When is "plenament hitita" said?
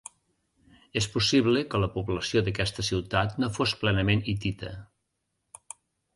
3.83-4.75